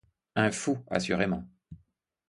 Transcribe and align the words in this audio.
Un 0.35 0.51
fou 0.55 0.83
assurément! 0.89 1.47